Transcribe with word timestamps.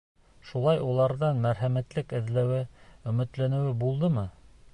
Шулай 0.51 0.79
уларҙан 0.85 1.43
мәрхәмәтлек 1.43 2.17
эҙләүе, 2.21 2.63
өмөтләнеүе 3.13 3.77
булдымы. 3.85 4.27